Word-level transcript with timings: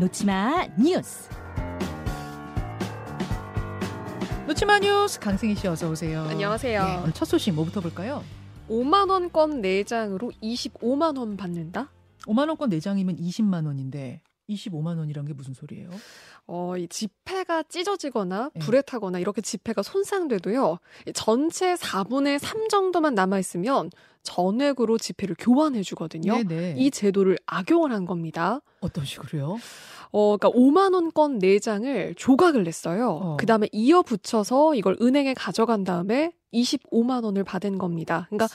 놓치마 0.00 0.66
뉴스. 0.78 1.28
놓치마 4.46 4.78
뉴스 4.78 5.20
강승희 5.20 5.54
씨 5.54 5.68
어서 5.68 5.90
오세요. 5.90 6.22
안녕하세요. 6.22 6.84
네, 6.84 6.96
오늘 7.02 7.12
첫 7.12 7.26
소식 7.26 7.52
뭐부터 7.52 7.82
볼까요? 7.82 8.24
5만 8.70 9.10
원권 9.10 9.60
4장으로 9.60 10.32
25만 10.42 11.18
원 11.18 11.36
받는다? 11.36 11.90
5만 12.22 12.48
원권 12.48 12.70
4장이면 12.70 13.20
20만 13.20 13.66
원인데 13.66 14.22
25만 14.50 14.98
원이란 14.98 15.24
게 15.24 15.32
무슨 15.32 15.54
소리예요? 15.54 15.90
어, 16.46 16.76
이 16.76 16.88
지폐가 16.88 17.64
찢어지거나 17.64 18.50
네. 18.54 18.60
불에 18.60 18.82
타거나 18.82 19.18
이렇게 19.18 19.40
지폐가 19.40 19.82
손상돼도요. 19.82 20.78
이 21.06 21.12
전체 21.12 21.74
4분의 21.74 22.38
3 22.38 22.68
정도만 22.68 23.14
남아 23.14 23.38
있으면 23.38 23.90
전액으로 24.22 24.98
지폐를 24.98 25.36
교환해 25.38 25.82
주거든요. 25.82 26.42
네네. 26.42 26.74
이 26.78 26.90
제도를 26.90 27.38
악용을 27.46 27.92
한 27.92 28.04
겁니다. 28.04 28.60
어떤 28.80 29.04
식으로요? 29.04 29.58
어, 30.12 30.36
그러니까 30.36 30.50
5만 30.50 30.94
원권 30.94 31.38
4장을 31.38 32.16
조각을 32.16 32.64
냈어요. 32.64 33.10
어. 33.10 33.36
그다음에 33.36 33.68
이어 33.72 34.02
붙여서 34.02 34.74
이걸 34.74 34.96
은행에 35.00 35.34
가져간 35.34 35.84
다음에 35.84 36.32
25만 36.52 37.24
원을 37.24 37.44
받은 37.44 37.78
겁니다. 37.78 38.26
그러니까 38.28 38.48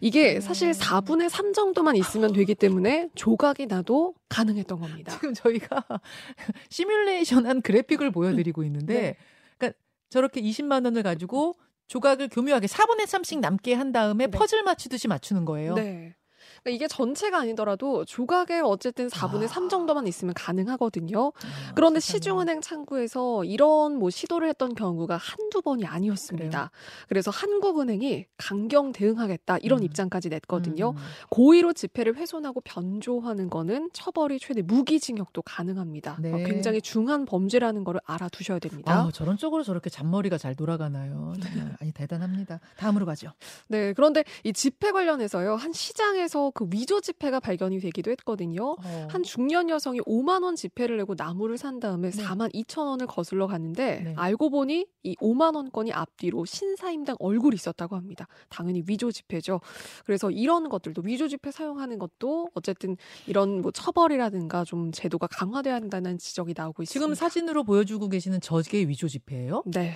이게 0.00 0.40
사실 0.40 0.68
음. 0.68 0.72
4분의 0.72 1.28
3 1.28 1.52
정도만 1.52 1.96
있으면 1.96 2.32
되기 2.32 2.54
때문에 2.54 3.10
조각이 3.14 3.66
나도 3.66 4.14
가능했던 4.28 4.80
겁니다. 4.80 5.12
지금 5.12 5.34
저희가 5.34 5.84
시뮬레이션한 6.70 7.62
그래픽을 7.62 8.10
보여드리고 8.10 8.64
있는데, 8.64 8.94
네. 8.94 9.16
그러니까 9.58 9.78
저렇게 10.10 10.40
20만 10.40 10.84
원을 10.84 11.02
가지고 11.02 11.56
조각을 11.88 12.28
교묘하게 12.28 12.66
4분의 12.66 13.02
3씩 13.02 13.40
남게 13.40 13.74
한 13.74 13.92
다음에 13.92 14.26
네. 14.26 14.30
퍼즐 14.30 14.62
맞추듯이 14.62 15.08
맞추는 15.08 15.44
거예요. 15.44 15.74
네. 15.74 16.14
그러니까 16.62 16.70
이게 16.70 16.88
전체가 16.88 17.38
아니더라도 17.40 18.04
조각에 18.04 18.60
어쨌든 18.60 19.08
4분의 19.08 19.44
아. 19.44 19.48
3 19.48 19.68
정도만 19.68 20.06
있으면 20.06 20.34
가능하거든요. 20.34 21.32
아, 21.34 21.72
그런데. 21.74 22.00
시중은행 22.00 22.60
창구에서 22.60 23.44
이런 23.44 23.96
뭐 23.96 24.10
시도를 24.10 24.48
했던 24.48 24.74
경우가 24.74 25.16
한두 25.16 25.62
번이 25.62 25.86
아니었습니다. 25.86 26.70
그래서 27.08 27.30
한국은행이 27.30 28.26
강경 28.36 28.92
대응하겠다 28.92 29.58
이런 29.58 29.80
음. 29.80 29.84
입장까지 29.84 30.28
냈거든요. 30.28 30.90
음. 30.90 30.96
고의로 31.30 31.72
지폐를 31.72 32.16
훼손하고 32.16 32.60
변조하는 32.60 33.50
거는 33.50 33.90
처벌이 33.92 34.38
최대 34.38 34.62
무기징역도 34.62 35.42
가능합니다. 35.42 36.18
네. 36.20 36.32
어, 36.32 36.36
굉장히 36.46 36.80
중한 36.80 37.24
범죄라는 37.24 37.84
거를 37.84 38.00
알아두셔야 38.04 38.58
됩니다. 38.58 38.92
아, 38.92 39.10
저런 39.12 39.36
쪽으로 39.36 39.62
저렇게 39.62 39.90
잔머리가 39.90 40.38
잘 40.38 40.54
돌아가나요? 40.54 41.34
아니 41.80 41.92
대단합니다. 41.92 42.60
다음으로 42.76 43.06
가죠. 43.06 43.32
네, 43.68 43.92
그런데 43.94 44.24
이 44.44 44.52
지폐 44.52 44.92
관련해서요. 44.92 45.56
한 45.56 45.72
시장에서 45.72 46.51
그 46.52 46.66
위조 46.70 47.00
지폐가 47.00 47.40
발견이 47.40 47.80
되기도 47.80 48.10
했거든요. 48.12 48.72
어. 48.72 49.08
한 49.10 49.22
중년 49.22 49.68
여성이 49.68 50.00
5만 50.00 50.42
원 50.42 50.56
지폐를 50.56 50.96
내고 50.98 51.14
나무를 51.16 51.58
산 51.58 51.80
다음에 51.80 52.10
네. 52.10 52.22
4만 52.22 52.52
2천 52.54 52.86
원을 52.86 53.06
거슬러 53.06 53.46
갔는데 53.46 54.00
네. 54.00 54.14
알고 54.16 54.50
보니 54.50 54.86
이 55.02 55.16
5만 55.16 55.54
원권이 55.56 55.92
앞뒤로 55.92 56.44
신사임당 56.44 57.16
얼굴이 57.18 57.54
있었다고 57.54 57.96
합니다. 57.96 58.26
당연히 58.48 58.82
위조 58.86 59.10
지폐죠. 59.10 59.60
그래서 60.04 60.30
이런 60.30 60.68
것들도 60.68 61.02
위조 61.04 61.28
지폐 61.28 61.50
사용하는 61.50 61.98
것도 61.98 62.50
어쨌든 62.54 62.96
이런 63.26 63.62
뭐 63.62 63.70
처벌이라든가 63.70 64.64
좀 64.64 64.92
제도가 64.92 65.26
강화돼야 65.26 65.74
한다는 65.74 66.18
지적이 66.18 66.54
나오고 66.56 66.82
있습니다. 66.82 66.92
지금 66.92 67.14
사진으로 67.14 67.64
보여주고 67.64 68.08
계시는 68.08 68.40
저게 68.40 68.80
위조 68.82 69.08
지폐예요? 69.08 69.62
네. 69.66 69.94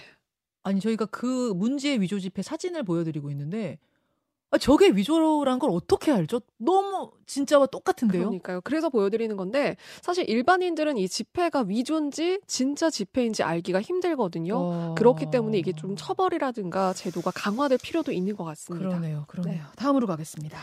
아니 0.63 0.81
저희가 0.81 1.07
그 1.07 1.53
문제의 1.55 2.01
위조 2.01 2.19
지폐 2.19 2.43
사진을 2.43 2.83
보여드리고 2.83 3.31
있는데 3.31 3.79
아, 4.51 4.59
저게 4.59 4.91
위조란 4.91 5.59
걸 5.59 5.71
어떻게 5.73 6.13
알죠? 6.13 6.41
너무 6.59 7.11
진짜와 7.27 7.67
똑같은데요. 7.67 8.23
그러니까요. 8.23 8.61
그래서 8.63 8.89
보여드리는 8.89 9.37
건데 9.37 9.77
사실 10.03 10.29
일반인들은 10.29 10.99
이 10.99 11.09
지폐가 11.09 11.65
위조인지 11.67 12.41
진짜 12.47 12.89
지폐인지 12.89 13.43
알기가 13.43 13.81
힘들거든요. 13.81 14.55
어. 14.57 14.95
그렇기 14.97 15.31
때문에 15.33 15.59
이게 15.59 15.73
좀 15.73 15.97
처벌이라든가 15.97 16.93
제도가 16.93 17.33
강화될 17.33 17.79
필요도 17.83 18.13
있는 18.13 18.37
것 18.37 18.45
같습니다. 18.45 18.89
그러네요, 18.89 19.25
그러네요. 19.27 19.55
네. 19.55 19.63
다음으로 19.77 20.07
가겠습니다. 20.07 20.59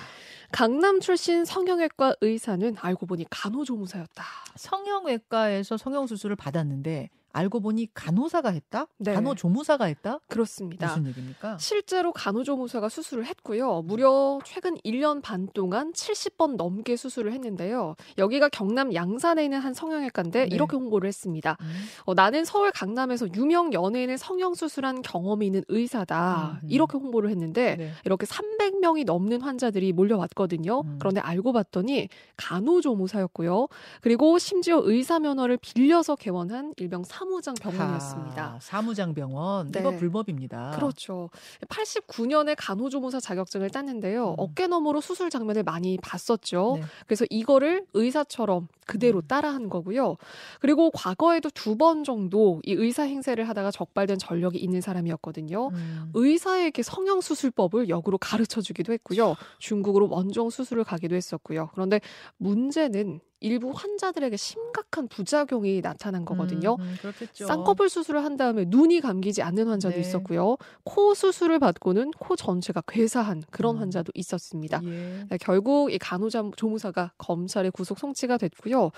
강남 0.52 1.00
출신 1.02 1.44
성형외과 1.46 2.16
의사는 2.22 2.76
알고 2.80 3.06
보니 3.06 3.26
간호조무사였다. 3.30 4.24
성형외과에서 4.56 5.78
성형 5.78 6.08
수술을 6.08 6.36
받았는데 6.36 7.10
알고 7.34 7.60
보니 7.60 7.94
간호사가 7.94 8.50
했다? 8.52 8.88
네. 9.00 9.14
간호조무사가 9.14 9.86
했다? 9.86 10.20
그렇습니다. 10.30 10.88
무슨 10.88 11.08
얘기입니까? 11.08 11.58
실제로 11.58 12.14
간호조무사가 12.14 12.90
수술을 12.90 13.26
했고요. 13.26 13.82
무려 13.82 14.40
최근 14.46 14.78
1년 14.86 15.22
반 15.22 15.48
동안 15.54 15.92
70번 15.94 16.56
넘게 16.56 16.96
수술을 16.96 17.34
했는데요. 17.34 17.96
여기가 18.18 18.50
경남 18.50 18.94
양산에 18.94 19.44
있는 19.44 19.60
한 19.60 19.74
성형외과인데 19.74 20.48
네. 20.48 20.56
이렇게 20.56 20.78
홍보를 20.78 21.08
했습니다. 21.08 21.58
음. 21.60 21.74
어, 22.06 22.14
나는 22.14 22.46
서울 22.46 22.72
강남에서 22.72 23.28
유명 23.36 23.74
연예인의 23.74 24.18
성형 24.18 24.54
수술한 24.54 25.02
경험이 25.02 25.48
있는 25.48 25.64
의사다. 25.68 26.60
음. 26.64 26.70
이렇게 26.70 26.98
홍보를 26.98 27.30
했는데 27.32 27.76
네. 27.76 27.92
이렇게 28.06 28.26
300 28.26 28.63
명이 28.84 29.06
넘는 29.06 29.40
환자들이 29.42 29.94
몰려왔거든요. 29.94 30.82
음. 30.82 30.98
그런데 31.00 31.22
알고 31.22 31.54
봤더니 31.54 32.10
간호조무사였고요. 32.36 33.68
그리고 34.02 34.38
심지어 34.40 34.82
의사 34.84 35.20
면허를 35.20 35.58
빌려서 35.58 36.16
개원한 36.18 36.74
일명 36.78 37.04
사무장 37.06 37.54
병원이었습니다. 37.56 38.44
아, 38.44 38.60
사무장 38.62 39.14
병원 39.14 39.72
네. 39.72 39.80
이거 39.80 39.92
불법입니다. 39.92 40.72
그렇죠. 40.76 41.30
89년에 41.70 42.56
간호조무사 42.58 43.20
자격증을 43.20 43.70
땄는데요. 43.70 44.32
음. 44.32 44.36
어깨 44.38 44.68
너머로 44.68 45.00
수술 45.00 45.30
장면을 45.30 45.64
많이 45.64 45.98
봤었죠. 46.02 46.78
네. 46.80 46.86
그래서 47.08 47.26
이거를 47.30 47.86
의사처럼 47.94 48.68
그대로 48.86 49.20
음. 49.20 49.28
따라한 49.28 49.70
거고요. 49.70 50.18
그리고 50.60 50.92
과거에도 50.92 51.50
두 51.50 51.74
번 51.74 52.04
정도 52.04 52.62
이 52.66 52.72
의사 52.74 53.04
행세를 53.04 53.50
하다가 53.50 53.72
적발된 53.72 54.20
전력이 54.20 54.58
있는 54.60 54.80
사람이었거든요. 54.80 55.70
음. 55.74 56.12
의사에게 56.14 56.84
성형 56.84 57.22
수술법을 57.22 57.90
역으로 57.90 58.18
가르쳐 58.20 58.62
주기 58.62 58.73
도 58.82 58.94
했고요. 58.94 59.36
중국으로 59.60 60.10
원정 60.10 60.50
수술을 60.50 60.84
가기도 60.84 61.16
했었고요. 61.16 61.70
그런데 61.74 62.02
문제는 62.38 63.20
일부 63.44 63.72
환자들에게 63.76 64.38
심각한 64.38 65.08
부작용이 65.10 65.82
나타난 65.82 66.24
거거든요. 66.26 66.78
음, 66.80 66.96
그렇겠죠. 67.02 67.46
쌍꺼풀 67.46 67.90
수술을 67.90 68.24
한 68.24 68.38
다음에 68.38 68.64
눈이 68.68 69.02
감기지 69.02 69.42
않는 69.42 69.68
환자도 69.68 69.96
네. 69.96 70.02
있었고요. 70.02 70.56
코 70.84 71.14
수술을 71.14 71.60
받고는 71.60 72.12
코 72.18 72.36
전체가 72.38 72.82
괴사한 72.88 73.44
그런 73.52 73.76
음. 73.76 73.82
환자도 73.82 74.12
있었습니다. 74.16 74.80
예. 74.86 75.26
네, 75.30 75.38
결국 75.40 75.92
이 75.92 75.98
간호자 76.00 76.44
조무사가 76.56 77.12
검찰에 77.18 77.70
구속 77.70 78.00
송치가 78.00 78.38
됐고요. 78.38 78.92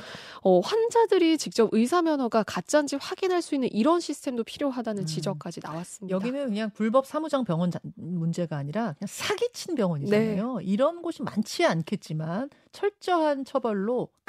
어, 0.44 0.60
환자들이 0.60 1.38
직접 1.40 1.70
의사 1.72 2.04
면허가 2.04 2.44
가짜인지 2.44 2.98
확인할 3.02 3.42
수 3.42 3.56
있는 3.56 3.68
이런 3.72 4.00
시스템도 4.00 4.44
필요하다는 4.44 5.04
음. 5.04 5.06
지적까지 5.08 5.60
나왔습니다. 5.64 6.16
여기는 6.16 6.46
그냥 6.50 6.70
불법 6.76 7.08
사무장 7.08 7.44
병원 7.46 7.72
자- 7.72 7.80
문제가 7.96 8.58
아니라 8.58 8.94
그냥 9.00 9.08
사기친 9.08 9.74
병원이잖아요. 9.76 10.58
네. 10.60 10.64
이런 10.66 11.02
곳이 11.02 11.24
많지 11.24 11.66
않겠지만 11.66 12.50
철저한 12.72 13.46
처벌로 13.46 14.10